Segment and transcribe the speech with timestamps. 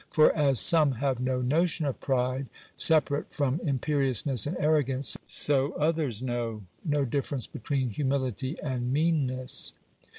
[0.09, 6.23] For, as some have no notion of pride, separate from imperiousness and arrogance, so others
[6.23, 9.75] know no difference between humility and meanness.